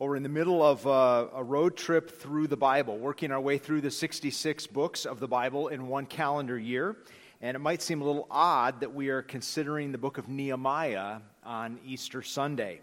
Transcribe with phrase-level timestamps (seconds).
[0.00, 3.40] Well, we're in the middle of a, a, road trip through the Bible, working our
[3.40, 6.98] way through the 66 books of the Bible in one calendar year.
[7.40, 11.16] And it might seem a little odd that we are considering the book of Nehemiah
[11.42, 12.80] on Easter Sunday.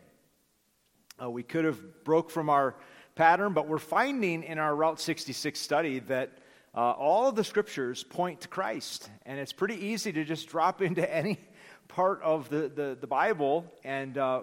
[1.22, 2.76] Uh, we could have broke from our
[3.16, 6.34] pattern, but we're finding in our Route 66 study that
[6.76, 9.10] uh, all of the scriptures point to Christ.
[9.26, 11.40] And it's pretty easy to just drop into any
[11.88, 14.42] part of the, the, the Bible and uh,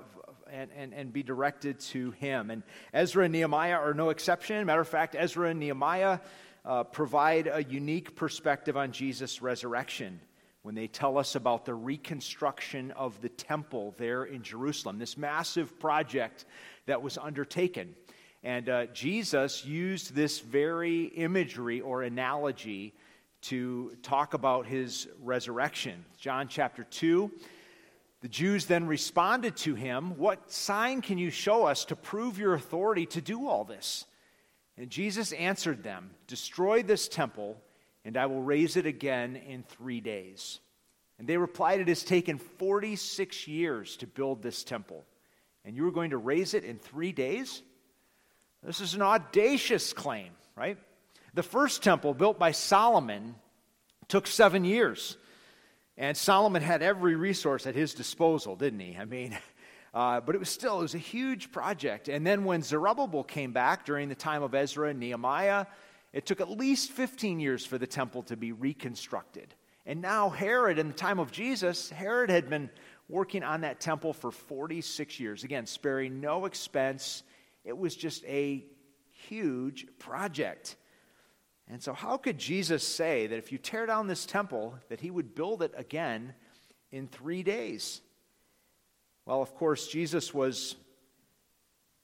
[0.53, 2.51] and, and, and be directed to him.
[2.51, 2.63] And
[2.93, 4.65] Ezra and Nehemiah are no exception.
[4.67, 6.21] Matter of fact, Ezra and Nehemiah
[6.65, 10.21] uh, provide a unique perspective on Jesus' resurrection
[10.63, 15.81] when they tell us about the reconstruction of the temple there in Jerusalem, this massive
[15.81, 16.45] project
[16.87, 17.97] that was undertaken.
[18.45, 22.95] And uh, Jesus used this very imagery or analogy
[23.43, 26.05] to talk about his resurrection.
[26.17, 27.31] John chapter 2
[28.23, 32.55] the Jews then responded to him, What sign can you show us to prove your
[32.55, 34.07] authority to do all this?
[34.79, 37.61] And Jesus answered them, Destroy this temple,
[38.05, 40.61] and I will raise it again in three days.
[41.19, 45.05] And they replied, It has taken 46 years to build this temple,
[45.65, 47.61] and you are going to raise it in three days?
[48.63, 50.79] This is an audacious claim, right?
[51.35, 53.35] The first temple, built by Solomon,
[54.07, 55.17] took seven years.
[56.03, 58.97] And Solomon had every resource at his disposal, didn't he?
[58.97, 59.39] I mean,
[59.95, 62.09] uh, but it was still, it was a huge project.
[62.09, 65.67] And then when Zerubbabel came back during the time of Ezra and Nehemiah,
[66.13, 69.55] it took at least 15 years for the temple to be reconstructed.
[69.87, 72.69] And now Herod, in the time of Jesus, Herod had been
[73.09, 75.45] working on that temple for 46 years.
[75.45, 77.23] Again, sparing no expense.
[77.65, 78.65] It was just a
[79.29, 80.75] huge project.
[81.69, 85.11] And so, how could Jesus say that if you tear down this temple, that he
[85.11, 86.35] would build it again
[86.91, 88.01] in three days?
[89.25, 90.77] Well, of course, Jesus was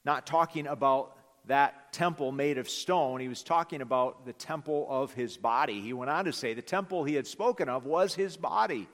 [0.05, 1.15] not talking about
[1.47, 3.19] that temple made of stone.
[3.19, 5.81] He was talking about the temple of his body.
[5.81, 8.87] He went on to say the temple he had spoken of was his body.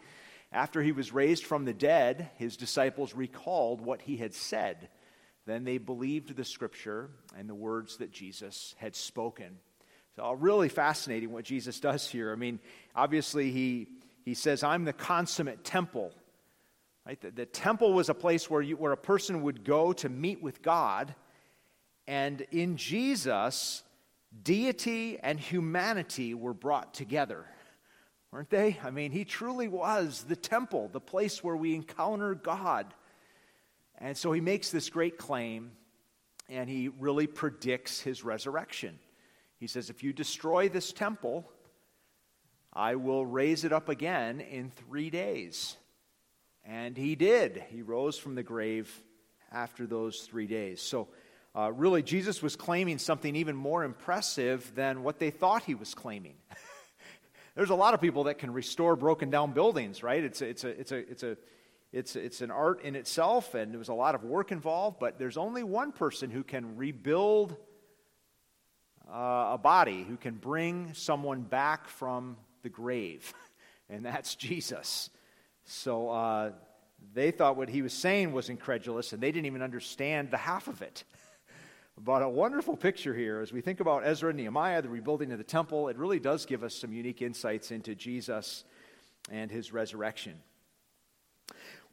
[0.51, 4.89] After he was raised from the dead, his disciples recalled what he had said.
[5.45, 9.57] Then they believed the scripture and the words that Jesus had spoken.
[10.15, 12.31] So, really fascinating what Jesus does here.
[12.31, 12.59] I mean,
[12.95, 13.87] obviously, he,
[14.23, 16.13] he says, I'm the consummate temple.
[17.05, 17.19] Right?
[17.19, 20.41] The, the temple was a place where, you, where a person would go to meet
[20.41, 21.13] with God.
[22.07, 23.83] And in Jesus,
[24.41, 27.45] deity and humanity were brought together,
[28.31, 28.79] weren't they?
[28.81, 32.93] I mean, he truly was the temple, the place where we encounter God.
[33.97, 35.71] And so he makes this great claim,
[36.47, 38.97] and he really predicts his resurrection.
[39.65, 41.51] He says, If you destroy this temple,
[42.71, 45.75] I will raise it up again in three days.
[46.63, 47.63] And he did.
[47.71, 48.93] He rose from the grave
[49.51, 50.83] after those three days.
[50.83, 51.07] So,
[51.55, 55.95] uh, really, Jesus was claiming something even more impressive than what they thought he was
[55.95, 56.35] claiming.
[57.55, 60.23] There's a lot of people that can restore broken down buildings, right?
[60.23, 61.37] It's a, it's a, it's a, it's a,
[61.91, 65.17] it's, it's an art in itself, and there was a lot of work involved, but
[65.17, 67.57] there's only one person who can rebuild
[69.09, 73.33] uh, a body who can bring someone back from the grave,
[73.89, 75.09] and that's Jesus.
[75.65, 76.51] So uh,
[77.13, 80.67] they thought what he was saying was incredulous, and they didn't even understand the half
[80.67, 81.03] of it.
[81.97, 85.37] But a wonderful picture here as we think about Ezra and Nehemiah, the rebuilding of
[85.37, 88.65] the temple, it really does give us some unique insights into Jesus
[89.31, 90.33] and his resurrection.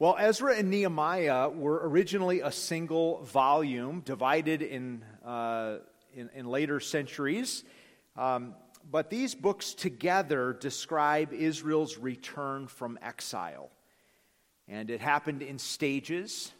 [0.00, 5.76] Well, Ezra and Nehemiah were originally a single volume divided in uh,
[6.14, 7.64] in, in later centuries.
[8.16, 8.54] Um,
[8.90, 13.70] but these books together describe Israel's return from exile.
[14.68, 16.52] And it happened in stages.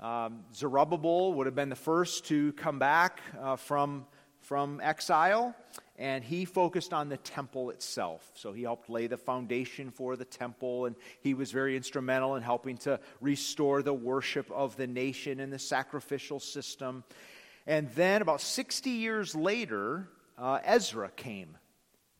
[0.00, 4.06] Um, Zerubbabel would have been the first to come back uh, from,
[4.40, 5.54] from exile,
[5.96, 8.30] and he focused on the temple itself.
[8.34, 12.42] So he helped lay the foundation for the temple, and he was very instrumental in
[12.42, 17.04] helping to restore the worship of the nation and the sacrificial system.
[17.66, 21.56] And then, about 60 years later, uh, Ezra came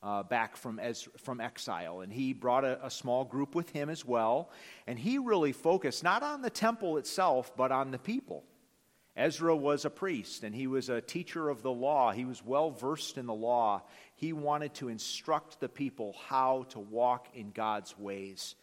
[0.03, 3.89] uh, back from, Ezra, from exile, and he brought a, a, small group with him
[3.89, 4.51] as well.
[4.87, 8.45] And he really focused not on the temple itself, but on the people.
[9.17, 12.11] Ezra was a priest, and he was a teacher of the law.
[12.13, 13.83] He was well versed in the law.
[14.17, 18.57] He wanted to instruct the people how to walk in God's ways.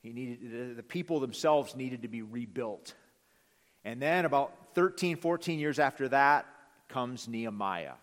[0.00, 2.94] He needed, the people themselves needed to be rebuilt.
[3.84, 6.46] And then, about 13, 14 years after that,
[6.88, 7.94] comes Nehemiah.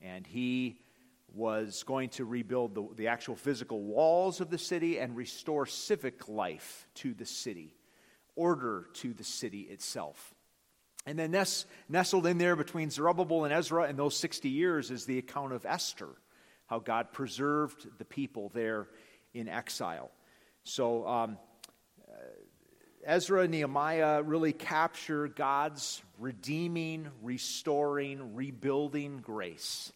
[0.00, 0.80] And he
[1.34, 6.28] was going to rebuild the, the actual physical walls of the city and restore civic
[6.28, 7.74] life to the city,
[8.34, 10.34] order to the city itself.
[11.06, 15.06] And then nest, nestled in there between Zerubbabel and Ezra in those 60 years is
[15.06, 16.08] the account of Esther,
[16.66, 18.88] how God preserved the people there
[19.32, 20.10] in exile.
[20.64, 21.38] So um,
[23.04, 29.92] Ezra and Nehemiah really capture God's redeeming, restoring, rebuilding grace.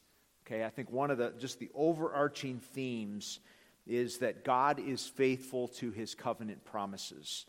[0.47, 3.41] Okay, I think one of the just the overarching themes
[3.87, 7.45] is that God is faithful to his covenant promises.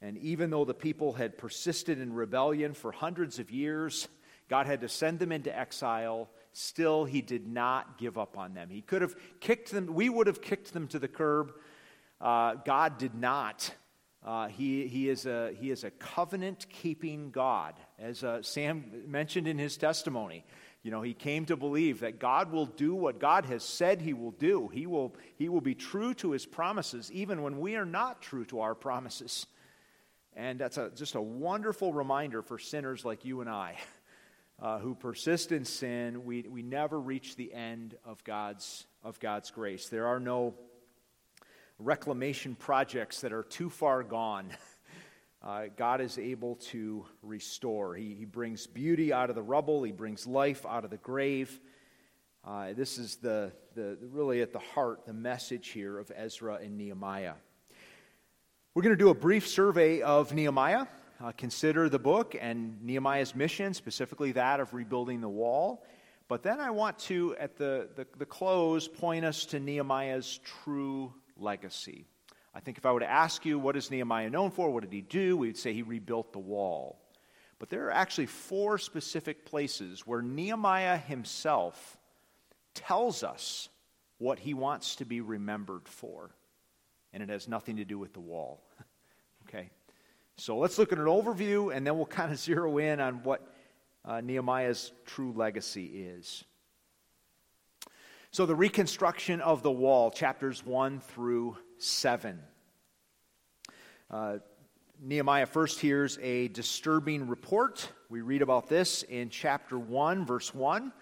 [0.00, 4.08] And even though the people had persisted in rebellion for hundreds of years,
[4.48, 6.30] God had to send them into exile.
[6.52, 8.70] Still, he did not give up on them.
[8.70, 11.52] He could have kicked them, we would have kicked them to the curb.
[12.18, 13.70] Uh, God did not.
[14.26, 19.46] Uh, he, he, is a, he is a covenant keeping God, as uh, Sam mentioned
[19.46, 20.44] in his testimony.
[20.82, 24.14] You know, he came to believe that God will do what God has said he
[24.14, 24.66] will do.
[24.66, 28.44] He will, he will be true to his promises, even when we are not true
[28.46, 29.46] to our promises.
[30.34, 33.76] And that's a, just a wonderful reminder for sinners like you and I
[34.60, 36.24] uh, who persist in sin.
[36.24, 39.88] We, we never reach the end of God's, of God's grace.
[39.88, 40.54] There are no
[41.78, 44.50] reclamation projects that are too far gone.
[45.42, 47.94] Uh, God is able to restore.
[47.94, 51.60] He, he brings beauty out of the rubble, He brings life out of the grave.
[52.44, 56.76] Uh, this is the, the, really at the heart, the message here of Ezra and
[56.76, 57.34] Nehemiah.
[58.74, 60.86] We're going to do a brief survey of Nehemiah,
[61.22, 65.84] uh, consider the book and Nehemiah's mission, specifically that of rebuilding the wall.
[66.28, 71.12] But then I want to, at the, the, the close, point us to Nehemiah's true
[71.36, 72.06] legacy.
[72.54, 74.70] I think if I were to ask you, what is Nehemiah known for?
[74.70, 75.36] What did he do?
[75.36, 76.98] We'd say he rebuilt the wall.
[77.58, 81.98] But there are actually four specific places where Nehemiah himself
[82.74, 83.68] tells us
[84.18, 86.30] what he wants to be remembered for.
[87.12, 88.62] And it has nothing to do with the wall.
[89.48, 89.70] okay?
[90.36, 93.46] So let's look at an overview, and then we'll kind of zero in on what
[94.04, 96.44] uh, Nehemiah's true legacy is.
[98.36, 102.38] So, the reconstruction of the wall, chapters 1 through 7.
[104.10, 104.36] Uh,
[105.00, 107.90] Nehemiah first hears a disturbing report.
[108.10, 110.92] We read about this in chapter 1, verse 1.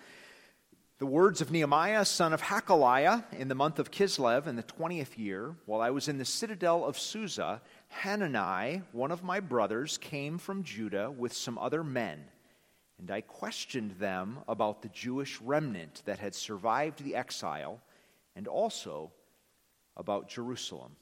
[0.99, 5.19] The words of Nehemiah, son of Hachaliah, in the month of Kislev in the 20th
[5.19, 10.39] year, while I was in the citadel of Susa, Hanani, one of my brothers, came
[10.39, 12.27] from Judah with some other men,
[12.99, 17.81] and I questioned them about the Jewish remnant that had survived the exile,
[18.37, 19.13] and also
[19.97, 20.97] about Jerusalem.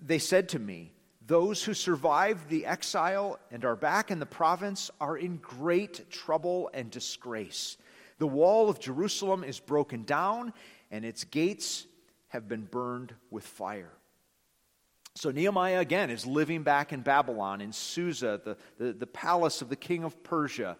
[0.00, 0.92] They said to me,
[1.26, 6.70] Those who survived the exile and are back in the province are in great trouble
[6.74, 7.76] and disgrace.
[8.18, 10.52] The wall of Jerusalem is broken down,
[10.90, 11.86] and its gates
[12.28, 13.92] have been burned with fire.
[15.16, 19.68] So Nehemiah again is living back in Babylon, in Susa, the, the, the palace of
[19.68, 20.76] the king of Persia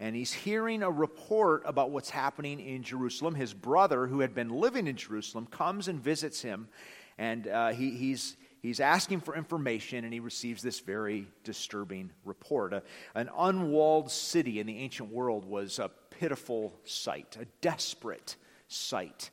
[0.00, 3.34] and he's hearing a report about what's happening in Jerusalem.
[3.34, 6.68] His brother, who had been living in Jerusalem, comes and visits him,
[7.16, 12.72] and uh, he, he's, he's asking for information, and he receives this very disturbing report.
[12.72, 12.82] A,
[13.14, 18.34] an unwalled city in the ancient world was a pitiful sight, a desperate
[18.66, 19.30] sight.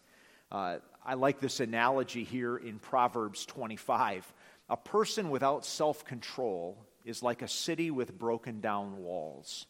[0.52, 4.32] Uh, I like this analogy here in Proverbs 25.
[4.72, 9.68] A person without self control is like a city with broken down walls.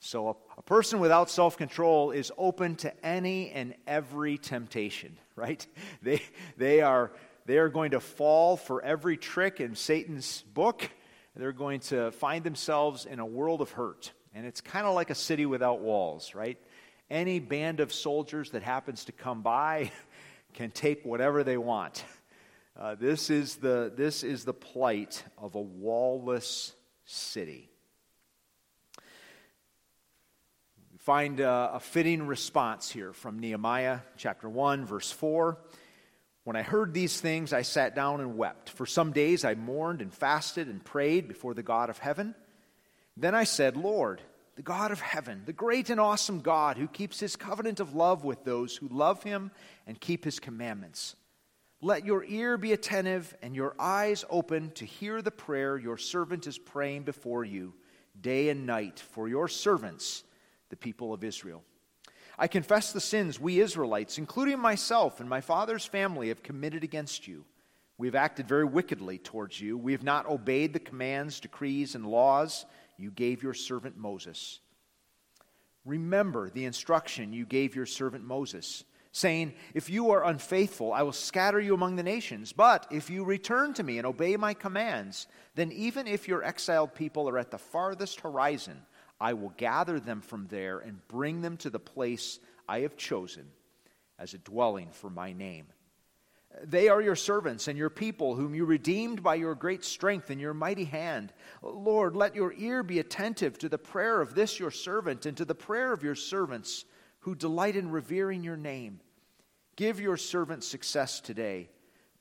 [0.00, 5.64] So, a, a person without self control is open to any and every temptation, right?
[6.02, 6.22] They,
[6.56, 7.12] they, are,
[7.44, 10.88] they are going to fall for every trick in Satan's book.
[11.36, 14.12] They're going to find themselves in a world of hurt.
[14.34, 16.58] And it's kind of like a city without walls, right?
[17.10, 19.92] Any band of soldiers that happens to come by
[20.54, 22.04] can take whatever they want.
[22.78, 26.72] Uh, this, is the, this is the plight of a wallless
[27.04, 27.68] city.
[31.00, 35.56] find a, a, fitting response here from Nehemiah chapter 1, verse 4.
[36.44, 38.68] When I heard these things, I sat down and wept.
[38.68, 42.34] For some days I mourned and fasted and prayed before the God of heaven.
[43.16, 44.20] Then I said, Lord,
[44.56, 48.22] the God of heaven, the great and awesome God who keeps his covenant of love
[48.22, 49.50] with those who love him
[49.86, 51.16] and keep his commandments.
[51.80, 56.46] Let your ear be attentive and your eyes open to hear the prayer your servant
[56.46, 57.74] is praying before you
[58.20, 60.24] day and night for your servants
[60.70, 61.62] the people of Israel.
[62.36, 67.28] I confess the sins we Israelites, including myself and my father's family, have committed against
[67.28, 67.44] you.
[67.96, 69.76] We have acted very wickedly towards you.
[69.76, 72.64] We have not obeyed the commands, decrees, and laws
[72.96, 74.60] you gave your servant Moses.
[75.84, 78.84] Remember the instruction you gave your servant Moses.
[79.12, 82.52] Saying, If you are unfaithful, I will scatter you among the nations.
[82.52, 86.94] But if you return to me and obey my commands, then even if your exiled
[86.94, 88.82] people are at the farthest horizon,
[89.20, 92.38] I will gather them from there and bring them to the place
[92.68, 93.46] I have chosen
[94.18, 95.66] as a dwelling for my name.
[96.64, 100.40] They are your servants and your people, whom you redeemed by your great strength and
[100.40, 101.32] your mighty hand.
[101.62, 105.44] Lord, let your ear be attentive to the prayer of this your servant and to
[105.44, 106.84] the prayer of your servants
[107.20, 109.00] who delight in revering your name.
[109.76, 111.68] Give your servant success today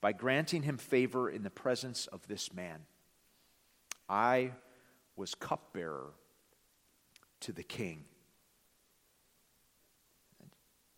[0.01, 2.85] by granting him favor in the presence of this man.
[4.07, 4.51] I
[5.15, 6.11] was cupbearer
[7.41, 8.05] to the king.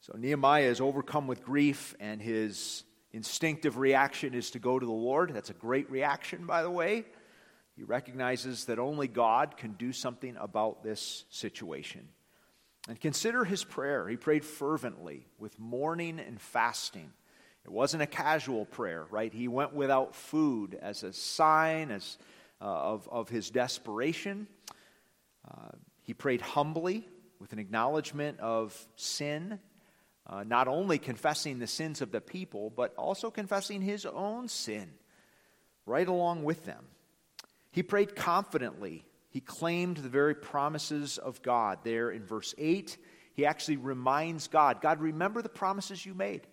[0.01, 4.91] So Nehemiah is overcome with grief, and his instinctive reaction is to go to the
[4.91, 5.33] Lord.
[5.33, 7.05] That's a great reaction, by the way.
[7.75, 12.09] He recognizes that only God can do something about this situation.
[12.87, 14.07] And consider his prayer.
[14.07, 17.11] He prayed fervently with mourning and fasting.
[17.65, 19.31] It wasn't a casual prayer, right?
[19.33, 22.17] He went without food as a sign as,
[22.61, 24.47] uh, of, of his desperation.
[25.47, 25.69] Uh,
[26.01, 27.07] he prayed humbly
[27.39, 29.59] with an acknowledgement of sin,
[30.25, 34.89] uh, not only confessing the sins of the people, but also confessing his own sin
[35.85, 36.85] right along with them.
[37.71, 41.79] He prayed confidently he claimed the very promises of God.
[41.83, 42.97] There in verse 8,
[43.33, 46.47] he actually reminds God God, remember the promises you made.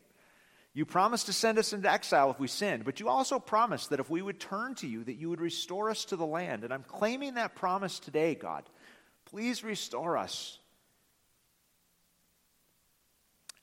[0.74, 4.00] You promised to send us into exile if we sinned, but you also promised that
[4.00, 6.64] if we would turn to you, that you would restore us to the land.
[6.64, 8.62] And I'm claiming that promise today, God.
[9.24, 10.58] Please restore us.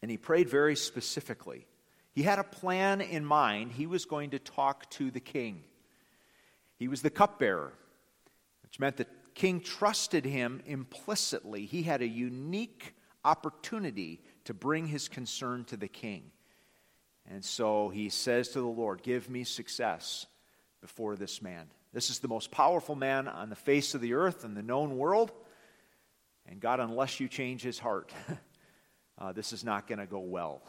[0.02, 1.68] And he prayed very specifically.
[2.14, 3.74] He had a plan in mind.
[3.74, 5.64] He was going to talk to the king.
[6.78, 7.74] He was the cupbearer
[8.74, 11.68] which meant the king trusted him implicitly.
[11.68, 16.32] He had a unique opportunity to bring his concern to the king.
[17.30, 20.26] And so he says to the Lord, Give me success
[20.82, 21.68] before this man.
[21.94, 24.98] This is the most powerful man on the face of the earth and the known
[24.98, 25.32] world.
[26.48, 28.12] And God, unless you change his heart,
[29.20, 30.64] uh, this is not going to go well.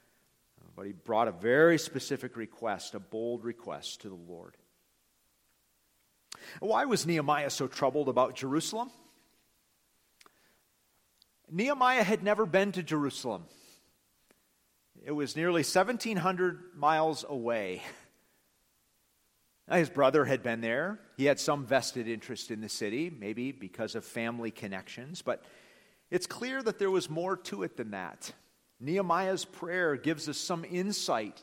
[0.74, 4.56] but he brought a very specific request, a bold request to the Lord.
[6.60, 8.90] Why was Nehemiah so troubled about Jerusalem?
[11.50, 13.44] Nehemiah had never been to Jerusalem.
[15.04, 17.82] It was nearly 1,700 miles away.
[19.70, 20.98] his brother had been there.
[21.16, 25.44] He had some vested interest in the city, maybe because of family connections, but
[26.10, 28.32] it's clear that there was more to it than that.
[28.80, 31.42] Nehemiah's prayer gives us some insight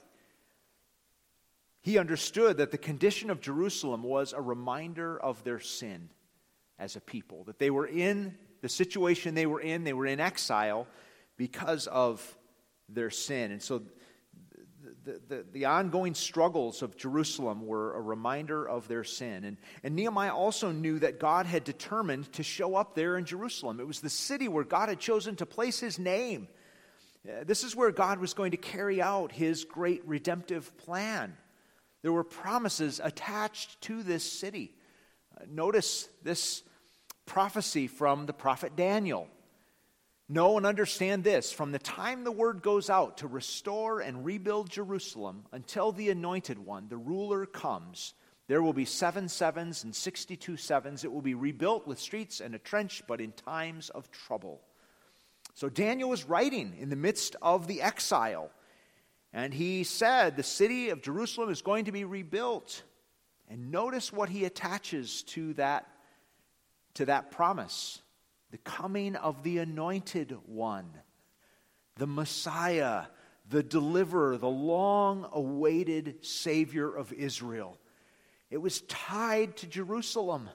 [1.84, 6.10] he understood that the condition of Jerusalem was a reminder of their sin
[6.80, 10.22] as a people, that they were in the situation they were in, they were in
[10.22, 10.88] exile
[11.36, 12.38] because of
[12.88, 13.52] their sin.
[13.52, 13.82] And so
[15.04, 19.44] the, the, the, ongoing struggles of Jerusalem were a reminder of their sin.
[19.44, 23.82] And, and Nehemiah also knew that God had determined to show up there in Jerusalem.
[23.82, 26.48] It was the city where God had chosen to place his name.
[27.28, 31.36] Uh, this is where God was going to carry out his great redemptive plan.
[32.04, 34.76] There were promises attached to this city.
[35.36, 36.62] Uh, notice this
[37.26, 39.28] prophecy from the prophet Daniel.
[40.30, 44.70] Know and understand this from the time the word goes out to restore and rebuild
[44.70, 48.14] Jerusalem until the anointed one, the ruler, comes,
[48.48, 51.04] there will be seven sevens and 62 sevens.
[51.04, 54.62] It will be rebuilt with streets and a trench, but in times of trouble.
[55.56, 58.52] So Daniel was writing in the midst of the exile.
[59.34, 62.84] And he said, The city of Jerusalem is going to be rebuilt.
[63.50, 65.88] And notice what he attaches to that,
[66.96, 68.02] to that promise
[68.52, 70.88] the coming of the anointed one,
[71.98, 73.06] the Messiah,
[73.50, 77.80] the deliverer, the long awaited Savior of Israel.
[78.52, 80.52] It was tied to Jerusalem.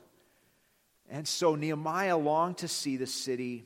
[1.11, 3.65] And so Nehemiah longed to see the city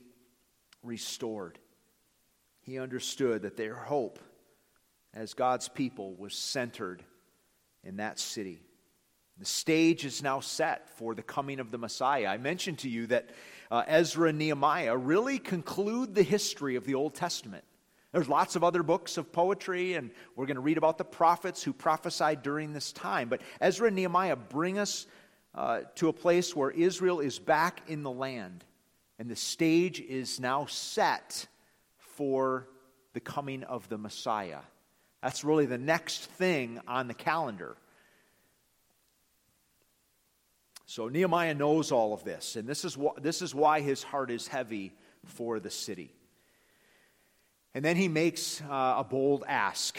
[0.82, 1.58] restored.
[2.62, 4.18] He understood that their hope
[5.14, 7.02] as God's people was centered
[7.84, 8.60] in that city.
[9.38, 12.26] The stage is now set for the coming of the Messiah.
[12.26, 13.30] I mentioned to you that
[13.70, 17.64] uh, Ezra and Nehemiah really conclude the history of the Old Testament.
[18.12, 21.62] There's lots of other books of poetry, and we're going to read about the prophets
[21.62, 23.30] who prophesied during this time.
[23.30, 25.06] But Ezra and Nehemiah bring us
[25.54, 28.64] uh, to a place where Israel is back in the land,
[29.18, 31.46] and the stage is now set
[31.96, 32.68] for
[33.14, 34.60] the coming of the Messiah.
[35.22, 37.76] That's really the next thing on the calendar.
[40.86, 44.30] So Nehemiah knows all of this, and this is, wh- this is why his heart
[44.30, 44.92] is heavy
[45.24, 46.12] for the city.
[47.72, 49.98] And then he makes uh, a bold ask.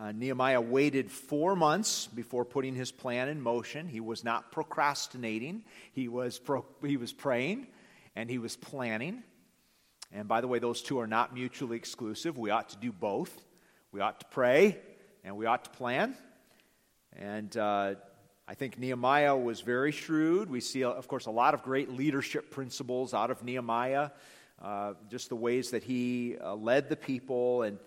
[0.00, 3.86] Uh, Nehemiah waited four months before putting his plan in motion.
[3.86, 5.62] He was not procrastinating,
[5.92, 7.68] he was, pro- he was praying
[8.16, 9.22] and he was planning.
[10.12, 12.36] And by the way, those two are not mutually exclusive.
[12.38, 13.44] We ought to do both.
[13.94, 14.76] We ought to pray
[15.22, 16.16] and we ought to plan.
[17.16, 17.94] And uh,
[18.48, 20.50] I think Nehemiah was very shrewd.
[20.50, 24.10] We see, of course, a lot of great leadership principles out of Nehemiah,
[24.60, 27.78] uh, just the ways that he uh, led the people and,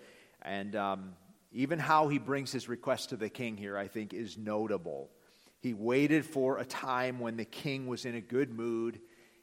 [0.44, 1.14] and um,
[1.52, 5.10] even how he brings his request to the king here, I think, is notable.
[5.60, 9.02] He waited for a time when the king was in a good mood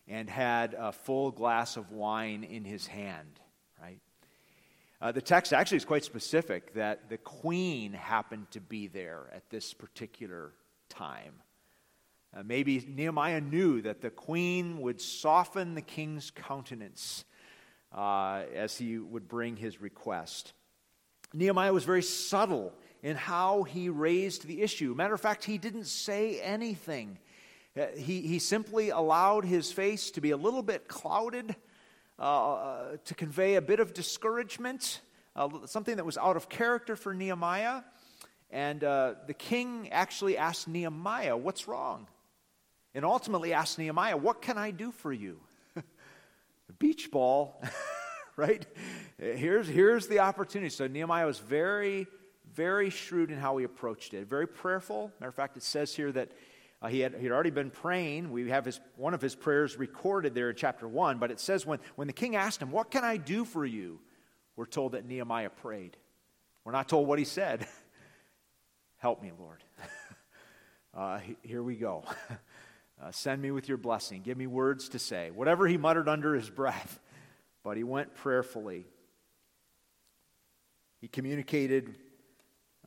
[0.08, 3.38] and had a full glass of wine in his hand?
[5.04, 9.50] Uh, the text actually is quite specific that the queen happened to be there at
[9.50, 10.52] this particular
[10.88, 11.34] time.
[12.34, 17.26] Uh, maybe Nehemiah knew that the queen would soften the king's countenance
[17.92, 20.54] uh, as he would bring his request.
[21.34, 24.94] Nehemiah was very subtle in how he raised the issue.
[24.94, 27.18] Matter of fact, he didn't say anything.
[27.78, 31.56] Uh, he, he simply allowed his face to be a little bit clouded
[32.18, 35.00] uh, to convey a bit of discouragement,
[35.36, 37.82] uh, something that was out of character for Nehemiah.
[38.50, 42.06] And uh, the king actually asked Nehemiah, What's wrong?
[42.94, 45.40] And ultimately asked Nehemiah, What can I do for you?
[46.78, 47.60] beach ball.
[48.36, 48.66] right?
[49.18, 50.70] Here's, here's the opportunity.
[50.70, 52.06] So Nehemiah was very,
[52.52, 54.28] very shrewd in how he approached it.
[54.28, 55.12] Very prayerful.
[55.20, 56.32] Matter of fact, it says here that
[56.84, 58.30] uh, he, had, he had already been praying.
[58.30, 61.64] We have his, one of his prayers recorded there in chapter 1, but it says
[61.64, 64.00] when, when the king asked him, What can I do for you?
[64.56, 65.96] We're told that Nehemiah prayed.
[66.64, 67.66] We're not told what he said.
[68.98, 69.64] Help me, Lord.
[70.94, 72.04] uh, here we go.
[73.02, 74.22] Uh, send me with your blessing.
[74.22, 75.32] Give me words to say.
[75.32, 77.00] Whatever he muttered under his breath
[77.64, 78.84] but he went prayerfully.
[81.00, 81.96] He communicated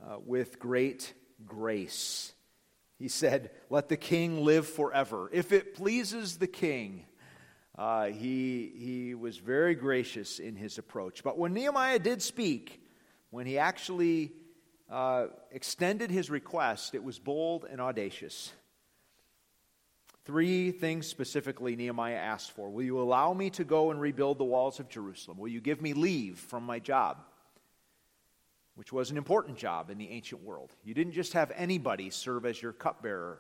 [0.02, 1.14] uh, with great
[1.46, 2.32] grace.
[2.98, 5.30] He said, Let the king live forever.
[5.32, 7.06] If it pleases the king,
[7.78, 11.24] uh, he, he was very gracious in his approach.
[11.24, 12.82] But when Nehemiah did speak,
[13.30, 14.32] when he actually
[14.90, 18.52] uh, extended his request, it was bold and audacious.
[20.26, 22.70] Three things specifically Nehemiah asked for.
[22.70, 25.38] Will you allow me to go and rebuild the walls of Jerusalem?
[25.38, 27.18] Will you give me leave from my job?
[28.78, 30.72] Which was an important job in the ancient world.
[30.84, 33.40] You didn't just have anybody serve as your cupbearer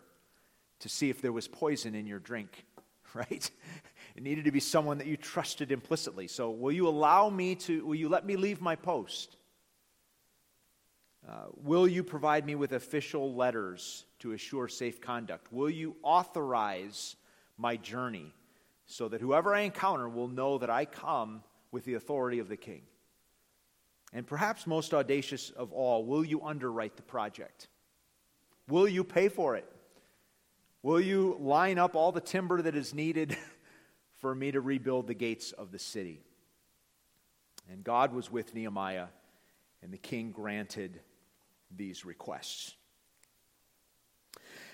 [0.79, 2.65] to see if there was poison in your drink,
[3.13, 3.51] right?
[4.15, 6.27] It needed to be someone that you trusted implicitly.
[6.27, 9.37] So, will you allow me to, will you let me leave my post?
[11.29, 15.53] Uh, will you provide me with official letters to assure safe conduct?
[15.53, 17.15] Will you authorize
[17.57, 18.33] my journey
[18.87, 22.57] so that whoever I encounter will know that I come with the authority of the
[22.57, 22.81] king?
[24.17, 27.67] And perhaps most audacious of all, will you underwrite the project?
[28.67, 29.71] Will you pay for it?
[30.81, 33.37] Will you line up all the timber that is needed
[34.17, 36.23] for me to rebuild the gates of the city?
[37.71, 39.05] And God was with Nehemiah,
[39.83, 40.99] and the king granted
[41.69, 42.73] these requests.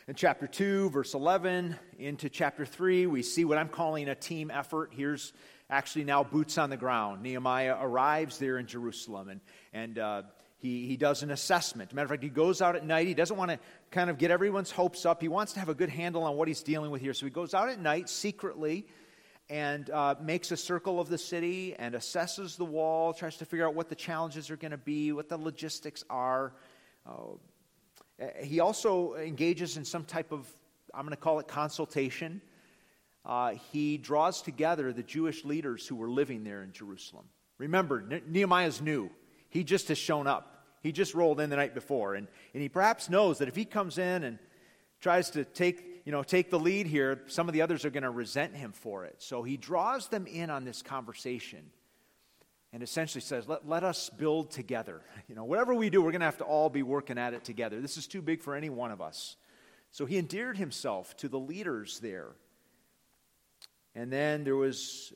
[0.08, 4.50] In chapter 2, verse 11, into chapter 3, we see what I'm calling a team
[4.50, 4.94] effort.
[4.96, 5.34] Here's
[5.74, 7.24] actually now boots on the ground.
[7.24, 9.42] Nehemiah arrives there in Jerusalem and,
[9.74, 10.22] and uh,
[10.60, 11.94] he, he does an assessment.
[11.94, 13.08] Matter of fact, he goes out at night.
[13.08, 13.60] He doesn't want to
[13.92, 15.22] kind of get everyone's hopes up.
[15.22, 17.14] He wants to have a good handle on what he's dealing with here.
[17.14, 18.86] So he goes out at night secretly
[19.50, 23.68] and uh, makes a circle of the city and assesses the wall, tries to figure
[23.68, 26.54] out what the challenges are going to be, what the logistics are.
[27.06, 30.48] Uh, he also engages in some type of,
[30.94, 32.42] I'm going to call it consultation.
[33.26, 37.26] Uh, he draws together the Jewish leaders who were living there in Jerusalem.
[37.58, 39.10] Remember, Nehemiah's new.
[39.50, 40.66] He just has shown up.
[40.82, 42.16] He just rolled in the night before.
[42.16, 44.40] And, and he perhaps knows that if he comes in and
[45.00, 48.04] tries to take, you know, take the lead here, some of the others are going
[48.04, 49.16] to resent him for it.
[49.22, 51.72] So he draws them in on this conversation
[52.74, 55.02] and essentially says, let, let us build together.
[55.30, 57.44] You know, whatever we do, we're going to have to all be working at it
[57.44, 57.80] together.
[57.80, 59.38] This is too big for any one of us.
[59.90, 62.36] So he endeared himself to the leaders there.
[63.96, 65.14] And then there was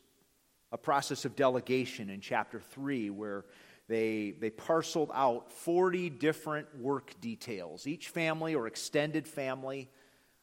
[0.71, 3.45] a process of delegation in chapter 3 where
[3.87, 7.87] they, they parceled out 40 different work details.
[7.87, 9.89] Each family or extended family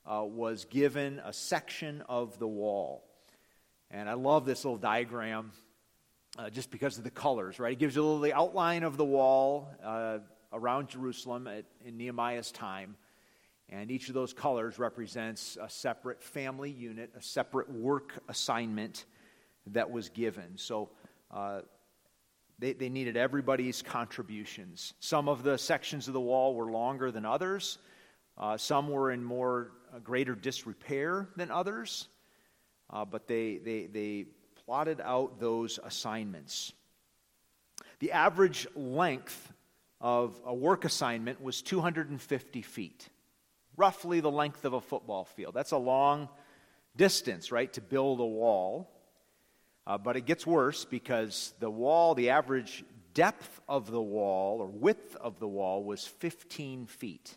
[0.06, 3.04] uh, was given a section of the wall.
[3.90, 5.52] And I love this little diagram
[6.38, 7.72] uh, just because of the colors, right?
[7.72, 10.18] It gives you a little the outline of the wall uh,
[10.52, 12.96] around Jerusalem at, in Nehemiah's time.
[13.70, 19.04] And each of those colors represents a separate family unit, a separate work assignment
[19.68, 20.56] that was given.
[20.56, 20.90] So,
[21.30, 21.62] uh,
[22.58, 24.94] they, they needed everybody's contributions.
[25.00, 27.78] Some of the sections of the wall were longer than others.
[28.38, 32.08] Uh, some were in more uh, greater disrepair than others.
[32.90, 34.26] Uh, but they, they, they
[34.64, 36.72] plotted out those assignments.
[37.98, 39.52] The average length
[40.00, 43.08] of a work assignment was 250 feet,
[43.76, 45.54] roughly the length of a football field.
[45.54, 46.28] That's a long
[46.96, 48.90] distance, right, to build a wall.
[49.86, 54.66] Uh, but it gets worse because the wall, the average depth of the wall or
[54.66, 57.36] width of the wall was 15 feet.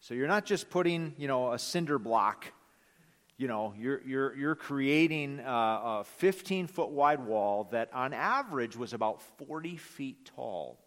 [0.00, 2.46] So you're not just putting, you know, a cinder block.
[3.36, 8.92] You know, you're, you're, you're creating a 15 foot wide wall that on average was
[8.92, 10.78] about 40 feet tall.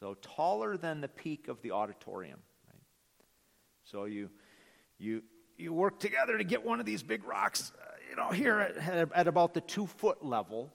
[0.00, 2.40] So taller than the peak of the auditorium.
[3.90, 4.30] So you,
[4.98, 5.22] you,
[5.56, 9.12] you work together to get one of these big rocks, uh, you know, here at,
[9.14, 10.72] at about the two foot level.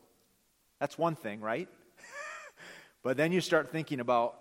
[0.79, 1.67] That's one thing, right?
[3.03, 4.39] but then you start thinking about,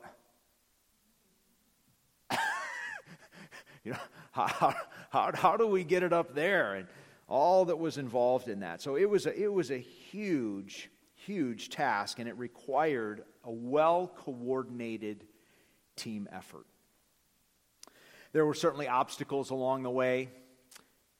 [3.84, 3.98] you know,
[4.30, 4.74] how,
[5.10, 6.74] how, how do we get it up there?
[6.74, 6.86] And
[7.26, 8.80] all that was involved in that.
[8.80, 14.12] So it was a, it was a huge, huge task, and it required a well
[14.16, 15.24] coordinated
[15.96, 16.66] team effort.
[18.32, 20.28] There were certainly obstacles along the way.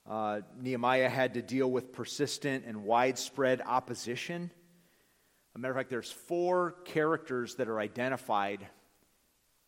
[0.09, 4.43] Uh, Nehemiah had to deal with persistent and widespread opposition.
[4.43, 8.65] As a matter of fact, there's four characters that are identified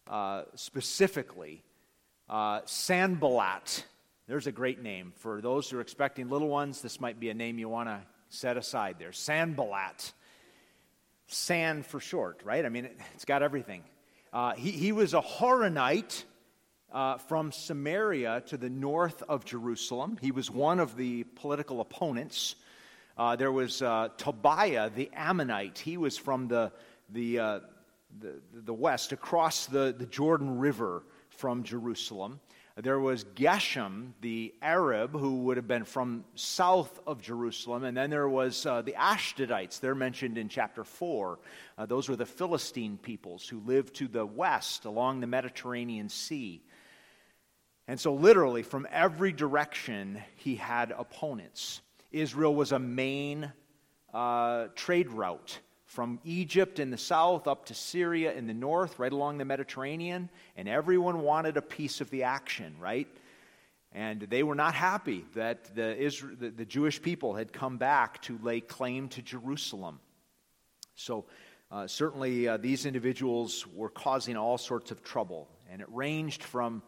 [0.08, 1.66] uh, specifically.
[2.30, 3.84] Uh, Sanballat,
[4.28, 5.12] there's a great name.
[5.18, 8.00] For those who are expecting little ones, this might be a name you want to
[8.30, 9.12] set aside there.
[9.12, 10.14] Sanballat.
[11.28, 12.66] San for short, right?
[12.66, 13.84] I mean, it, has got everything.
[14.32, 16.24] Uh, he, he was a Horonite
[16.94, 20.18] uh, from Samaria to the north of Jerusalem.
[20.22, 22.56] He was one of the political opponents.
[23.18, 25.80] Uh, there was uh, Tobiah the Ammonite.
[25.80, 26.72] He was from the,
[27.10, 27.60] the, uh,
[28.20, 32.40] the, the, west, across the, the Jordan River from Jerusalem.
[32.76, 37.84] There was Geshem, the Arab, who would have been from south of Jerusalem.
[37.84, 39.80] And then there was uh, the Ashdodites.
[39.80, 41.38] They're mentioned in chapter 4.
[41.78, 46.64] Uh, those were the Philistine peoples who lived to the west along the Mediterranean Sea.
[47.88, 51.82] And so, literally, from every direction, he had opponents.
[52.12, 53.52] Israel was a main
[54.13, 59.12] uh, trade route from Egypt in the south up to Syria in the north, right
[59.12, 63.08] along the Mediterranean, and everyone wanted a piece of the action, right?
[63.91, 68.22] And they were not happy that the, Israel, the, the Jewish people had come back
[68.24, 70.00] to lay claim to Jerusalem.
[70.96, 71.26] So,
[71.69, 76.82] uh, certainly, uh, these individuals were causing all sorts of trouble, and it ranged from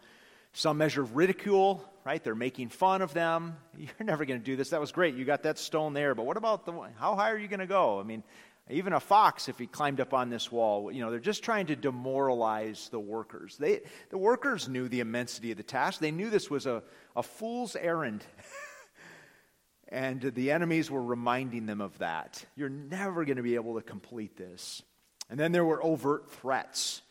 [0.55, 2.23] some measure of ridicule, right?
[2.23, 3.57] They're making fun of them.
[3.77, 4.69] You're never going to do this.
[4.69, 5.15] That was great.
[5.15, 7.67] You got that stone there, but what about the how high are you going to
[7.67, 7.99] go?
[7.99, 8.23] I mean,
[8.69, 11.67] even a fox, if he climbed up on this wall, you know, they're just trying
[11.67, 13.57] to demoralize the workers.
[13.57, 15.99] They, the workers knew the immensity of the task.
[15.99, 16.81] They knew this was a,
[17.15, 18.25] a fool's errand.
[19.89, 22.43] and the enemies were reminding them of that.
[22.55, 24.81] You're never going to be able to complete this.
[25.29, 27.01] And then there were overt threats.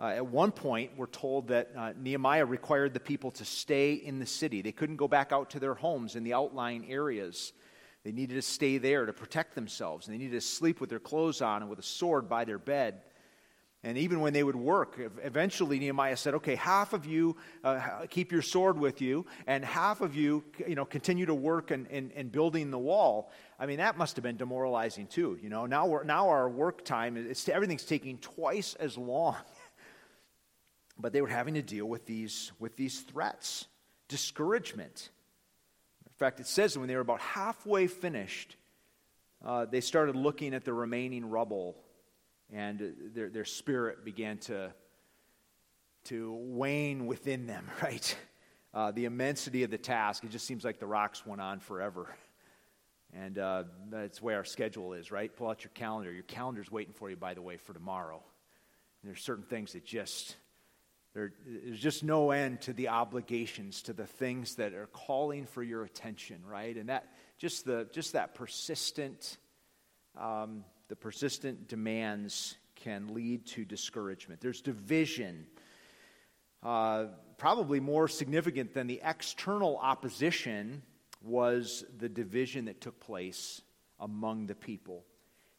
[0.00, 4.18] Uh, at one point, we're told that uh, Nehemiah required the people to stay in
[4.18, 4.62] the city.
[4.62, 7.52] They couldn't go back out to their homes in the outlying areas.
[8.02, 11.00] They needed to stay there to protect themselves, and they needed to sleep with their
[11.00, 13.02] clothes on and with a sword by their bed.
[13.82, 18.32] And even when they would work, eventually Nehemiah said, "Okay, half of you uh, keep
[18.32, 22.10] your sword with you, and half of you, you know, continue to work and in,
[22.10, 25.38] in, in, building the wall." I mean, that must have been demoralizing too.
[25.42, 29.36] You know, now we're, now our work time, it's, everything's taking twice as long
[31.00, 33.66] but they were having to deal with these, with these threats,
[34.08, 35.10] discouragement.
[36.06, 38.56] In fact, it says when they were about halfway finished,
[39.44, 41.76] uh, they started looking at the remaining rubble,
[42.52, 44.72] and their, their spirit began to,
[46.04, 48.16] to wane within them, right?
[48.72, 52.14] Uh, the immensity of the task, it just seems like the rocks went on forever.
[53.12, 55.34] And uh, that's the way our schedule is, right?
[55.34, 56.12] Pull out your calendar.
[56.12, 58.22] Your calendar's waiting for you, by the way, for tomorrow.
[59.02, 60.36] And there's certain things that just
[61.14, 65.62] there, there's just no end to the obligations, to the things that are calling for
[65.62, 66.76] your attention, right?
[66.76, 69.38] And that just the just that persistent,
[70.16, 74.40] um, the persistent demands can lead to discouragement.
[74.40, 75.46] There's division.
[76.62, 77.06] Uh,
[77.38, 80.82] probably more significant than the external opposition
[81.22, 83.62] was the division that took place
[83.98, 85.04] among the people.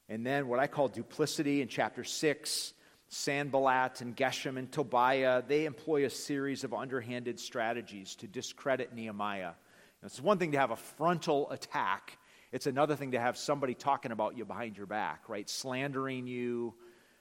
[0.07, 2.73] And then what I call duplicity in chapter 6
[3.13, 9.51] Sanballat and Geshem and Tobiah, they employ a series of underhanded strategies to discredit Nehemiah.
[10.01, 12.17] It's one thing to have a frontal attack
[12.51, 15.49] It's another thing to have somebody talking about you behind your back, right?
[15.49, 16.73] Slandering you,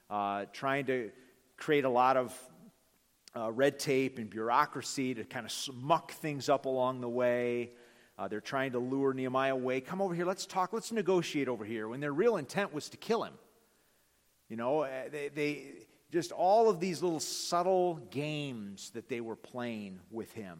[0.09, 1.11] uh, trying to
[1.57, 2.37] create a lot of
[3.37, 7.70] uh, red tape and bureaucracy to kind of muck things up along the way.
[8.18, 9.81] Uh, they're trying to lure Nehemiah away.
[9.81, 11.88] Come over here, let's talk, let's negotiate over here.
[11.88, 13.35] When their real intent was to kill him.
[14.50, 15.64] You know, uh, they, they
[16.10, 20.58] just all of these little subtle games that they were playing with him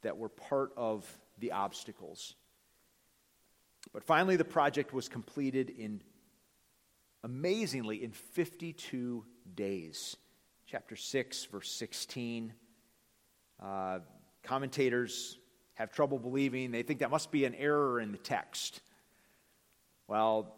[0.00, 1.06] that were part of
[1.38, 2.34] the obstacles.
[3.92, 6.00] But finally, the project was completed in
[7.22, 10.16] amazingly in 52 days.
[10.66, 12.54] Chapter 6, verse 16.
[13.62, 13.98] Uh,
[14.42, 15.38] commentators
[15.74, 16.70] have trouble believing.
[16.70, 18.80] They think that must be an error in the text.
[20.08, 20.54] Well,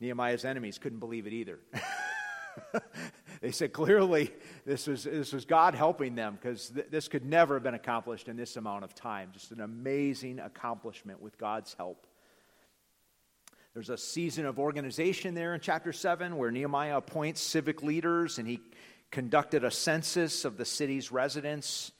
[0.00, 1.58] Nehemiah's enemies couldn't believe it either.
[3.40, 4.32] they said clearly
[4.64, 8.28] this was, this was God helping them because th- this could never have been accomplished
[8.28, 9.30] in this amount of time.
[9.32, 12.06] Just an amazing accomplishment with God's help.
[13.74, 18.48] There's a season of organization there in chapter 7 where Nehemiah appoints civic leaders and
[18.48, 18.60] he
[19.10, 21.92] conducted a census of the city's residents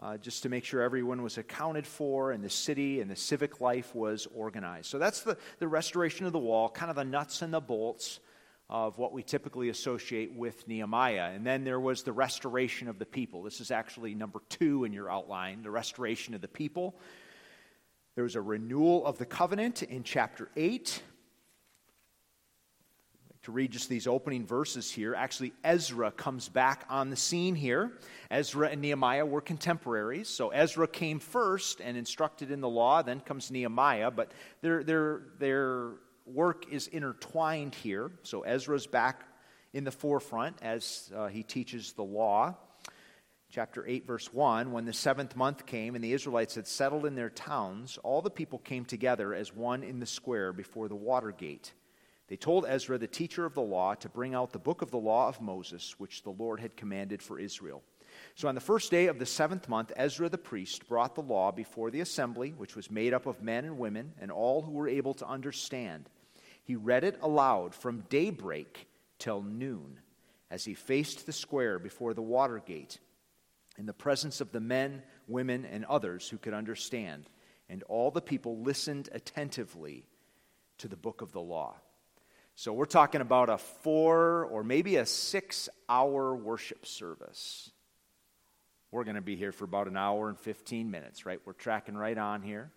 [0.00, 3.60] uh, just to make sure everyone was accounted for and the city and the civic
[3.60, 4.86] life was organized.
[4.86, 8.20] So that's the, the restoration of the wall, kind of the nuts and the bolts
[8.70, 11.32] of what we typically associate with Nehemiah.
[11.34, 13.42] And then there was the restoration of the people.
[13.42, 16.94] This is actually number two in your outline the restoration of the people.
[18.14, 21.02] There was a renewal of the covenant in chapter 8
[23.42, 25.14] to read just these opening verses here.
[25.14, 27.92] Actually, Ezra comes back on the scene here.
[28.30, 30.28] Ezra and Nehemiah were contemporaries.
[30.28, 35.22] So Ezra came first and instructed in the law, then comes Nehemiah, but their, their,
[35.38, 35.92] their
[36.26, 38.10] work is intertwined here.
[38.22, 39.24] So Ezra's back
[39.72, 42.56] in the forefront as uh, he teaches the law.
[43.50, 47.14] Chapter 8, verse 1 When the seventh month came and the Israelites had settled in
[47.14, 51.32] their towns, all the people came together as one in the square before the water
[51.32, 51.72] gate.
[52.30, 54.98] They told Ezra, the teacher of the law, to bring out the book of the
[54.98, 57.82] law of Moses, which the Lord had commanded for Israel.
[58.36, 61.50] So on the first day of the seventh month, Ezra the priest brought the law
[61.50, 64.86] before the assembly, which was made up of men and women, and all who were
[64.86, 66.08] able to understand.
[66.62, 68.86] He read it aloud from daybreak
[69.18, 69.98] till noon,
[70.52, 73.00] as he faced the square before the water gate,
[73.76, 77.28] in the presence of the men, women, and others who could understand.
[77.68, 80.06] And all the people listened attentively
[80.78, 81.74] to the book of the law.
[82.60, 87.70] So we're talking about a four or maybe a six hour worship service.
[88.90, 91.40] We're going to be here for about an hour and 15 minutes, right?
[91.46, 92.70] We're tracking right on here.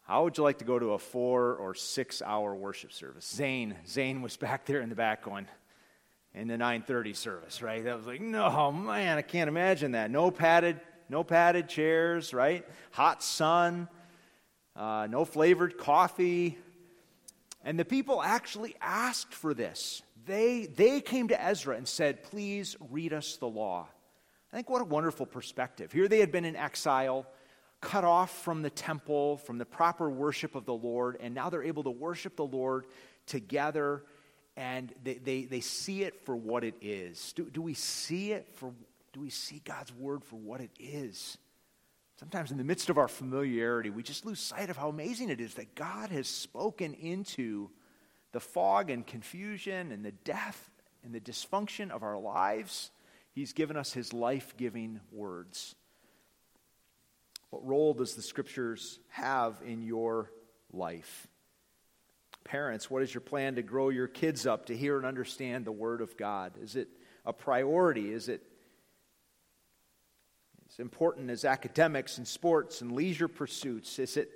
[0.00, 3.24] How would you like to go to a four or six hour worship service?
[3.24, 5.46] Zane, Zane was back there in the back going,
[6.34, 7.84] in the 9:30 service, right?
[7.84, 10.10] That was like, no, man, I can't imagine that.
[10.10, 12.66] No padded, no padded chairs, right?
[12.90, 13.86] Hot sun,
[14.74, 16.58] uh, no flavored coffee,
[17.64, 20.02] and the people actually asked for this.
[20.26, 23.88] They, they came to Ezra and said, Please read us the law.
[24.52, 25.92] I think what a wonderful perspective.
[25.92, 27.26] Here they had been in exile,
[27.80, 31.62] cut off from the temple, from the proper worship of the Lord, and now they're
[31.62, 32.86] able to worship the Lord
[33.26, 34.04] together,
[34.56, 37.32] and they, they, they see it for what it is.
[37.32, 38.72] Do, do we see it for,
[39.12, 41.38] do we see God's word for what it is?
[42.22, 45.40] Sometimes, in the midst of our familiarity, we just lose sight of how amazing it
[45.40, 47.68] is that God has spoken into
[48.30, 50.70] the fog and confusion and the death
[51.02, 52.92] and the dysfunction of our lives.
[53.32, 55.74] He's given us His life giving words.
[57.50, 60.30] What role does the scriptures have in your
[60.72, 61.26] life?
[62.44, 65.72] Parents, what is your plan to grow your kids up to hear and understand the
[65.72, 66.52] Word of God?
[66.62, 66.86] Is it
[67.26, 68.12] a priority?
[68.12, 68.44] Is it
[70.82, 73.98] important as academics and sports and leisure pursuits?
[73.98, 74.30] Is it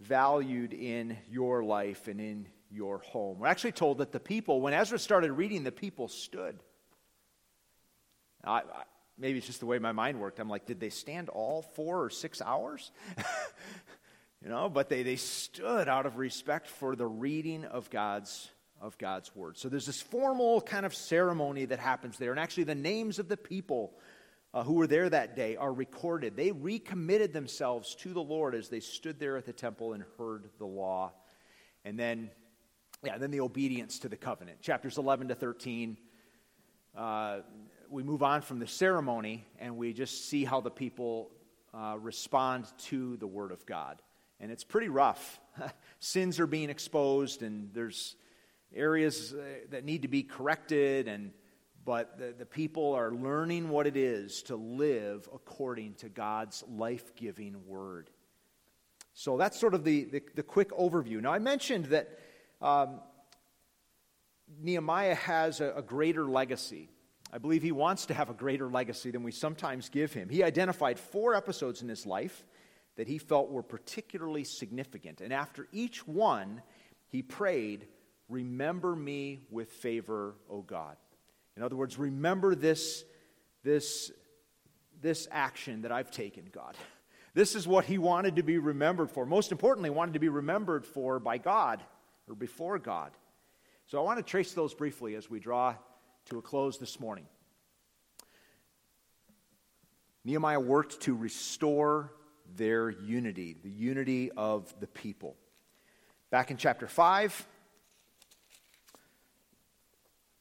[0.00, 3.38] valued in your life and in your home?
[3.38, 6.58] We're actually told that the people, when Ezra started reading, the people stood.
[8.44, 8.62] I, I,
[9.16, 10.38] maybe it's just the way my mind worked.
[10.38, 12.90] I'm like, did they stand all four or six hours?
[14.42, 18.96] you know, but they, they stood out of respect for the reading of God's of
[18.96, 19.56] God's word.
[19.58, 23.28] So there's this formal kind of ceremony that happens there, and actually the names of
[23.28, 23.92] the people
[24.54, 26.36] uh, who were there that day are recorded.
[26.36, 30.48] They recommitted themselves to the Lord as they stood there at the temple and heard
[30.58, 31.12] the law.
[31.84, 32.30] And then,
[33.04, 34.60] yeah, then the obedience to the covenant.
[34.60, 35.96] Chapters 11 to 13.
[36.96, 37.40] Uh,
[37.90, 41.30] we move on from the ceremony and we just see how the people
[41.74, 44.00] uh, respond to the word of God.
[44.40, 45.40] And it's pretty rough.
[46.00, 48.14] Sins are being exposed, and there's
[48.74, 51.32] areas uh, that need to be corrected, and
[51.88, 57.16] but the, the people are learning what it is to live according to God's life
[57.16, 58.10] giving word.
[59.14, 61.22] So that's sort of the, the, the quick overview.
[61.22, 62.18] Now, I mentioned that
[62.60, 63.00] um,
[64.60, 66.90] Nehemiah has a, a greater legacy.
[67.32, 70.28] I believe he wants to have a greater legacy than we sometimes give him.
[70.28, 72.44] He identified four episodes in his life
[72.96, 75.22] that he felt were particularly significant.
[75.22, 76.60] And after each one,
[77.08, 77.86] he prayed,
[78.28, 80.98] Remember me with favor, O God.
[81.58, 83.04] In other words, remember this,
[83.64, 84.12] this,
[85.02, 86.76] this action that I've taken, God.
[87.34, 89.26] This is what he wanted to be remembered for.
[89.26, 91.82] Most importantly, wanted to be remembered for by God
[92.28, 93.10] or before God.
[93.86, 95.74] So I want to trace those briefly as we draw
[96.26, 97.26] to a close this morning.
[100.24, 102.12] Nehemiah worked to restore
[102.54, 105.34] their unity, the unity of the people.
[106.30, 107.48] Back in chapter 5,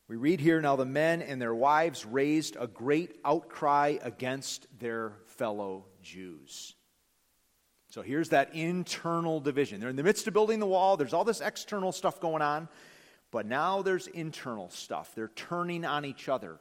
[0.07, 5.13] we read here now the men and their wives raised a great outcry against their
[5.25, 6.75] fellow Jews.
[7.89, 9.79] So here's that internal division.
[9.79, 12.69] They're in the midst of building the wall, there's all this external stuff going on,
[13.31, 15.11] but now there's internal stuff.
[15.13, 16.57] They're turning on each other.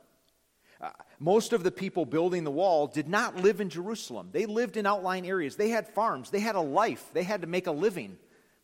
[0.80, 4.28] Uh, most of the people building the wall did not live in Jerusalem.
[4.32, 5.56] They lived in outlying areas.
[5.56, 6.30] They had farms.
[6.30, 7.04] They had a life.
[7.12, 8.18] They had to make a living,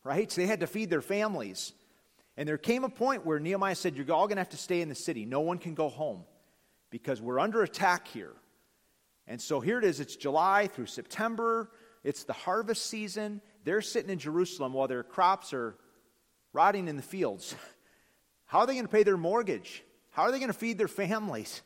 [0.04, 0.30] right?
[0.30, 1.72] So they had to feed their families.
[2.36, 4.80] And there came a point where Nehemiah said, You're all going to have to stay
[4.80, 5.24] in the city.
[5.24, 6.24] No one can go home
[6.90, 8.32] because we're under attack here.
[9.26, 10.00] And so here it is.
[10.00, 11.70] It's July through September.
[12.04, 13.40] It's the harvest season.
[13.64, 15.76] They're sitting in Jerusalem while their crops are
[16.52, 17.54] rotting in the fields.
[18.46, 19.82] How are they going to pay their mortgage?
[20.10, 21.62] How are they going to feed their families?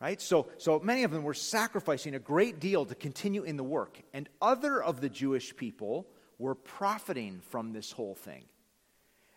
[0.00, 0.20] Right?
[0.20, 4.00] So, so many of them were sacrificing a great deal to continue in the work.
[4.14, 6.08] And other of the Jewish people
[6.38, 8.44] were profiting from this whole thing.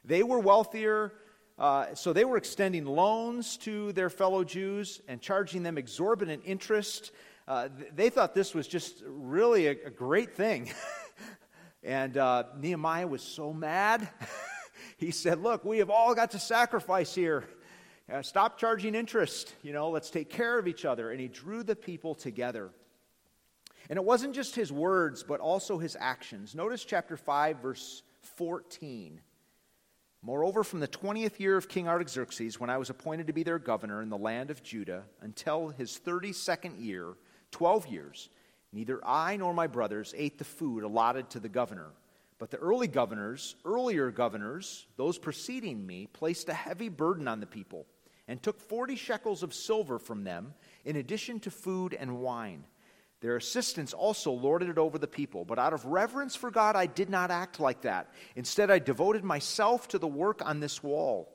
[0.06, 1.13] They were wealthier,
[1.58, 7.12] uh, so they were extending loans to their fellow Jews and charging them exorbitant interest.
[7.48, 10.72] Uh, they thought this was just really a, a great thing.
[11.84, 14.10] and uh, Nehemiah was so mad.
[14.98, 17.46] he said, Look, we have all got to sacrifice here.
[18.12, 19.54] Uh, stop charging interest.
[19.62, 21.12] You know, let's take care of each other.
[21.12, 22.72] And he drew the people together.
[23.89, 26.56] And it wasn't just his words, but also his actions.
[26.56, 29.22] Notice chapter 5, verse 14.
[30.26, 33.60] Moreover, from the 20th year of King Artaxerxes, when I was appointed to be their
[33.60, 37.16] governor in the land of Judah, until his 32nd year,
[37.52, 38.30] 12 years,
[38.72, 41.90] neither I nor my brothers ate the food allotted to the governor.
[42.40, 47.46] But the early governors, earlier governors, those preceding me, placed a heavy burden on the
[47.46, 47.86] people
[48.28, 50.54] and took 40 shekels of silver from them,
[50.86, 52.64] in addition to food and wine.
[53.24, 56.88] Their assistants also lorded it over the people, but out of reverence for God, I
[56.88, 58.12] did not act like that.
[58.36, 61.34] Instead, I devoted myself to the work on this wall.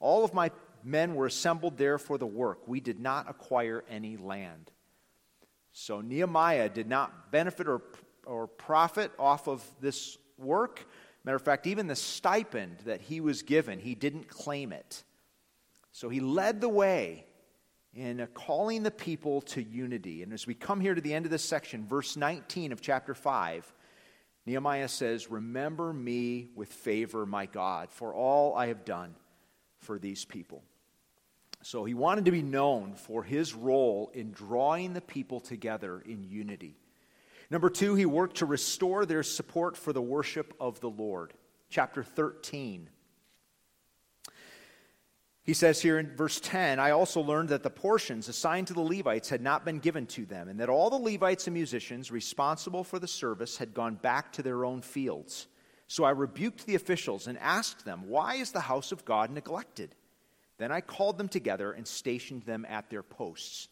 [0.00, 0.50] All of my
[0.82, 2.66] men were assembled there for the work.
[2.66, 4.72] We did not acquire any land.
[5.70, 7.82] So Nehemiah did not benefit or,
[8.26, 10.84] or profit off of this work.
[11.22, 15.04] Matter of fact, even the stipend that he was given, he didn't claim it.
[15.92, 17.24] So he led the way
[17.94, 20.22] in uh, calling the people to unity.
[20.22, 23.14] And as we come here to the end of this section, verse 19 of chapter
[23.14, 23.72] 5,
[24.46, 29.14] Nehemiah says, Remember me with favor, my God, for all I have done
[29.78, 30.62] for these people.
[31.62, 36.24] So he wanted to be known for his role in drawing the people together in
[36.24, 36.76] unity.
[37.50, 41.34] Number two, he worked to restore their support for the worship of the Lord.
[41.68, 42.88] Chapter 13
[45.50, 48.80] he says here in verse 10 I also learned that the portions assigned to the
[48.80, 52.84] Levites had not been given to them, and that all the Levites and musicians responsible
[52.84, 55.48] for the service had gone back to their own fields.
[55.88, 59.96] So I rebuked the officials and asked them, Why is the house of God neglected?
[60.58, 63.66] Then I called them together and stationed them at their posts.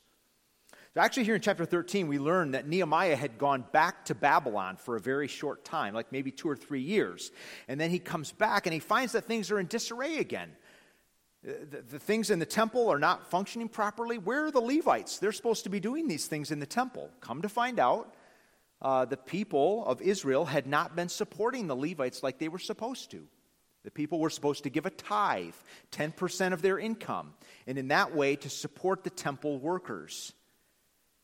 [0.94, 4.78] So actually, here in chapter 13, we learn that Nehemiah had gone back to Babylon
[4.78, 7.30] for a very short time, like maybe two or three years.
[7.68, 10.50] And then he comes back and he finds that things are in disarray again.
[11.44, 14.18] The, the, things in the temple are not functioning properly.
[14.18, 15.18] Where are the Levites?
[15.18, 17.10] They're supposed to be doing these things in the temple.
[17.20, 18.12] Come to find out,
[18.82, 23.10] uh, the people of Israel had not been supporting the Levites like they were supposed
[23.12, 23.26] to.
[23.84, 25.54] The people were supposed to give a tithe,
[25.92, 27.34] 10% of their income,
[27.66, 30.32] and in that way to support the temple workers.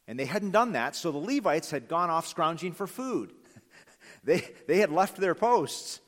[0.07, 3.33] And they hadn't done that, so the Levites had gone off scrounging for food.
[4.25, 6.01] they, they had left their posts,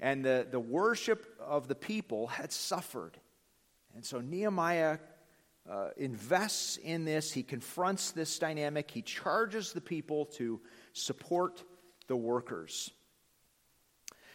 [0.00, 3.16] and the, the worship of the people had suffered.
[3.96, 4.98] And so Nehemiah
[5.66, 7.32] uh, invests in this.
[7.32, 8.90] He confronts this dynamic.
[8.90, 10.60] He charges the people to
[10.92, 11.64] support
[12.06, 12.90] the workers.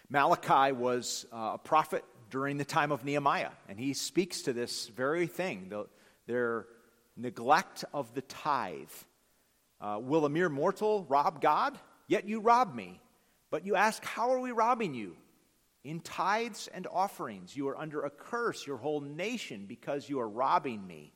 [0.10, 4.88] Malachi was uh, a prophet during the time of Nehemiah, and he speaks to this
[4.88, 5.86] very thing the,
[6.26, 6.66] their
[7.16, 8.90] neglect of the tithe.
[9.80, 11.78] Uh, will a mere mortal rob God?
[12.08, 13.00] Yet you rob me.
[13.52, 15.16] But you ask, How are we robbing you?
[15.84, 17.56] In tithes and offerings.
[17.56, 21.14] You are under a curse, your whole nation, because you are robbing me.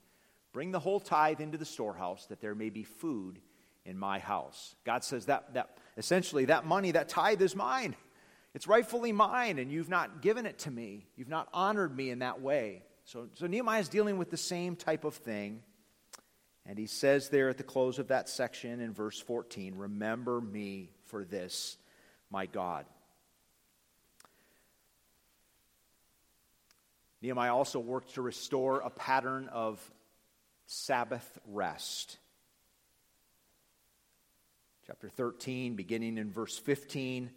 [0.53, 3.39] Bring the whole tithe into the storehouse, that there may be food
[3.85, 4.75] in my house.
[4.85, 7.95] God says that, that essentially that money, that tithe is mine.
[8.55, 11.05] It's rightfully mine, and you've not given it to me.
[11.15, 12.83] You've not honored me in that way.
[13.03, 15.61] So, so Nehemiah is dealing with the same type of thing.
[16.65, 20.89] And he says there at the close of that section in verse 14, Remember me
[21.05, 21.77] for this,
[22.31, 22.85] my God.
[27.25, 29.81] Nehemiah also worked to restore a pattern of
[30.67, 32.19] Sabbath rest.
[34.85, 37.31] Chapter 13, beginning in verse 15,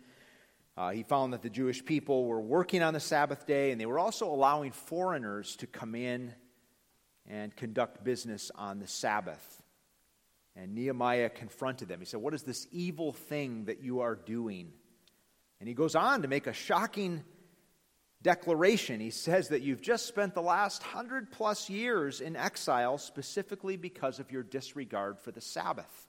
[0.76, 3.86] uh, he found that the Jewish people were working on the Sabbath day and they
[3.86, 6.34] were also allowing foreigners to come in
[7.26, 9.62] and conduct business on the Sabbath.
[10.54, 12.00] And Nehemiah confronted them.
[12.00, 14.70] He said, What is this evil thing that you are doing?
[15.60, 17.24] And he goes on to make a shocking
[18.22, 19.00] declaration.
[19.00, 24.18] He says that you've just spent the last hundred plus years in exile specifically because
[24.18, 26.08] of your disregard for the Sabbath.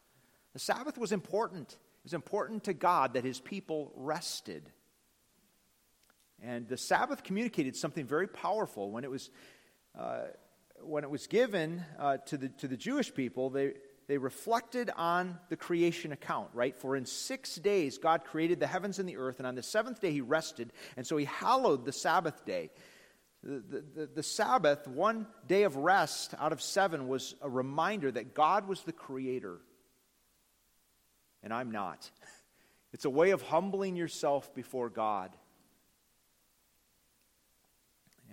[0.53, 1.72] The Sabbath was important.
[1.72, 4.72] It was important to God that his people rested.
[6.41, 9.30] And the Sabbath communicated something very powerful when it was.
[9.97, 10.26] Uh,
[10.82, 13.74] when it was given uh, to, the, to the Jewish people, they,
[14.10, 16.76] they reflected on the creation account, right?
[16.76, 20.01] For in six days God created the heavens and the earth, and on the seventh
[20.01, 22.72] day he rested, and so he hallowed the Sabbath day.
[23.43, 28.34] The, the, the, Sabbath, one day of rest out of seven, was a reminder that
[28.34, 29.60] God was the creator,
[31.43, 32.10] and I'm not.
[32.91, 35.38] It's a way of humbling yourself before God.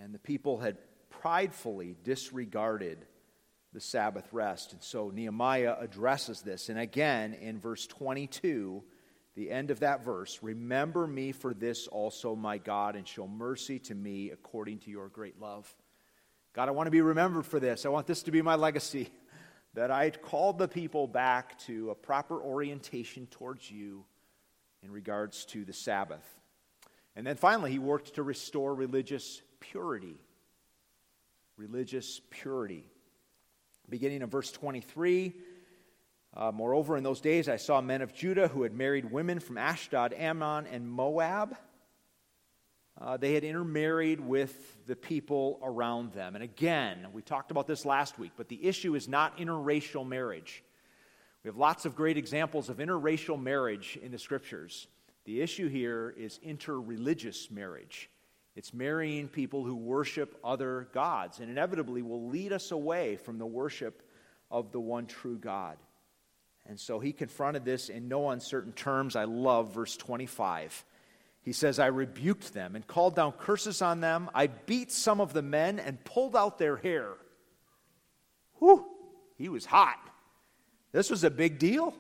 [0.03, 0.79] And the people had
[1.11, 3.05] pridefully disregarded
[3.77, 4.72] the Sabbath rest.
[4.72, 6.70] And so Nehemiah addresses this.
[6.70, 8.83] And again, in verse 22,
[9.35, 13.79] the end of that verse Remember me for this also, my God, and show mercy
[13.81, 15.70] to me according to your great love.
[16.55, 17.85] God, I want to be remembered for this.
[17.85, 19.11] I want this to be my legacy
[19.74, 24.07] that I called the people back to a proper orientation towards you
[24.83, 26.24] in regards to the Sabbath.
[27.14, 30.16] And then finally, he worked to restore religious purity
[31.57, 32.85] religious purity.
[33.89, 35.32] Beginning in verse 23,
[36.37, 39.59] uh, moreover, in those days I saw men of Judah who had married women from
[39.59, 41.57] Ashdod, Ammon, and Moab.
[43.01, 46.34] Uh, they had intermarried with the people around them.
[46.34, 50.64] And again, we talked about this last week, but the issue is not interracial marriage.
[51.45, 54.89] We have lots of great examples of interracial marriage in the scriptures.
[55.26, 58.11] The issue here is interreligious marriage.
[58.57, 63.47] It's marrying people who worship other gods and inevitably will lead us away from the
[63.47, 64.03] worship
[64.51, 65.77] of the one true God.
[66.65, 69.15] And so he confronted this in no uncertain terms.
[69.15, 70.85] I love verse 25.
[71.43, 74.31] He says, I rebuked them and called down curses on them.
[74.35, 77.11] I beat some of the men and pulled out their hair.
[78.59, 78.87] Whew,
[79.37, 79.99] he was hot.
[80.93, 81.95] This was a big deal.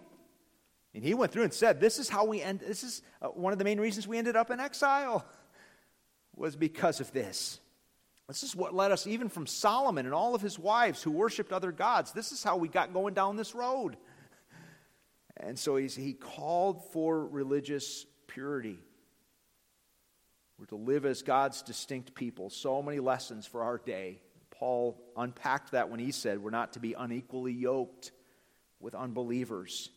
[0.94, 3.52] And he went through and said, This is how we end, this is uh, one
[3.52, 5.26] of the main reasons we ended up in exile
[6.36, 7.58] was because of this.
[8.28, 11.52] This is what led us, even from Solomon and all of his wives who worshiped
[11.52, 12.12] other gods.
[12.12, 13.96] This is how we got going down this road.
[15.36, 18.78] And so he called for religious purity.
[20.58, 22.50] We're to live as God's distinct people.
[22.50, 24.20] So many lessons for our day.
[24.50, 28.10] Paul unpacked that when he said we're not to be unequally yoked
[28.80, 29.90] with unbelievers.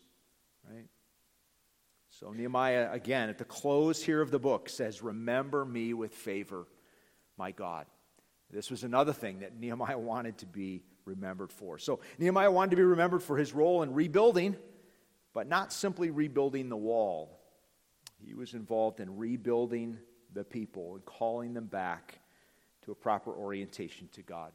[0.69, 0.85] Right?
[2.19, 6.67] So Nehemiah, again, at the close here of the book, says, Remember me with favor,
[7.37, 7.85] my God.
[8.51, 11.77] This was another thing that Nehemiah wanted to be remembered for.
[11.77, 14.57] So Nehemiah wanted to be remembered for his role in rebuilding,
[15.33, 17.39] but not simply rebuilding the wall.
[18.17, 19.97] He was involved in rebuilding
[20.33, 22.19] the people and calling them back
[22.83, 24.51] to a proper orientation to God.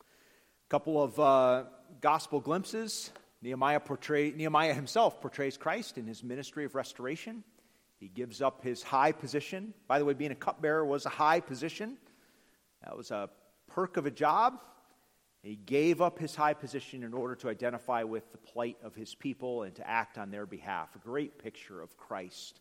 [0.00, 1.64] A couple of uh,
[2.00, 3.12] gospel glimpses
[3.42, 7.42] Nehemiah, portray, Nehemiah himself portrays Christ in his ministry of restoration.
[7.98, 9.74] He gives up his high position.
[9.86, 11.96] By the way, being a cupbearer was a high position,
[12.84, 13.28] that was a
[13.66, 14.60] perk of a job.
[15.42, 19.14] He gave up his high position in order to identify with the plight of his
[19.14, 20.94] people and to act on their behalf.
[20.94, 22.60] A great picture of Christ.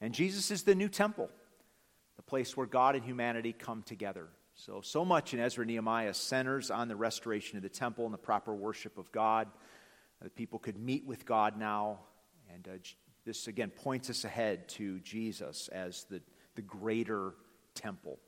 [0.00, 1.28] And Jesus is the new temple,
[2.16, 4.28] the place where God and humanity come together.
[4.54, 8.18] So, so much in Ezra Nehemiah centers on the restoration of the temple and the
[8.18, 9.48] proper worship of God.
[10.22, 12.00] That people could meet with God now.
[12.52, 12.78] And uh,
[13.24, 16.20] this, again, points us ahead to Jesus as the,
[16.54, 17.34] the greater
[17.74, 18.18] temple.